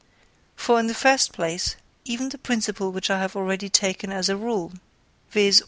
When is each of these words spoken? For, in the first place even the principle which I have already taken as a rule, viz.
For, 0.55 0.79
in 0.79 0.87
the 0.87 0.95
first 0.95 1.31
place 1.31 1.75
even 2.05 2.29
the 2.29 2.39
principle 2.39 2.91
which 2.91 3.11
I 3.11 3.19
have 3.19 3.35
already 3.35 3.69
taken 3.69 4.11
as 4.11 4.29
a 4.29 4.35
rule, 4.35 4.71
viz. 5.29 5.59